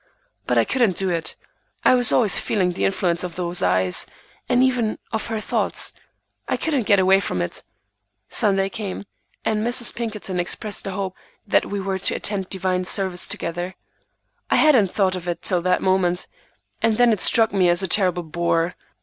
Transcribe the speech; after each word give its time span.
But 0.47 0.57
I 0.57 0.65
couldn't 0.65 0.97
do 0.97 1.11
it. 1.11 1.35
I 1.85 1.93
was 1.93 2.11
always 2.11 2.39
feeling 2.39 2.71
the 2.71 2.85
influence 2.85 3.23
of 3.23 3.35
those 3.35 3.61
eyes, 3.61 4.07
and 4.49 4.63
even 4.63 4.97
of 5.11 5.27
her 5.27 5.39
thoughts. 5.39 5.93
I 6.47 6.57
couldn't 6.57 6.87
get 6.87 6.97
away 6.99 7.19
from 7.19 7.39
it. 7.39 7.61
Sunday 8.27 8.67
came, 8.67 9.05
and 9.45 9.63
Mrs. 9.63 9.93
Pinkerton 9.93 10.39
expressed 10.39 10.85
the 10.85 10.93
hope 10.93 11.15
that 11.45 11.67
we 11.67 11.79
were 11.79 11.99
to 11.99 12.15
attend 12.15 12.49
divine 12.49 12.83
service 12.85 13.27
together. 13.27 13.75
I 14.49 14.55
hadn't 14.55 14.87
thought 14.89 15.15
of 15.15 15.27
it 15.27 15.43
till 15.43 15.61
that 15.61 15.83
moment, 15.83 16.25
and 16.81 16.97
then 16.97 17.13
it 17.13 17.19
struck 17.19 17.53
me 17.53 17.69
as 17.69 17.83
a 17.83 17.87
terrible 17.87 18.23
bore. 18.23 18.75